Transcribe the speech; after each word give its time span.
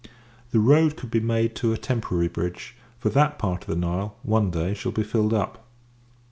The 0.49 0.59
road 0.59 0.97
can 0.97 1.09
be 1.09 1.19
made 1.19 1.53
to 1.57 1.73
a 1.73 1.77
temporary 1.77 2.27
bridge; 2.27 2.75
for 2.97 3.09
that 3.09 3.37
part 3.37 3.61
of 3.61 3.67
the 3.67 3.75
Nile, 3.75 4.15
one 4.23 4.49
day, 4.49 4.73
shall 4.73 4.91
be 4.91 5.03
filled 5.03 5.31
up. 5.31 5.63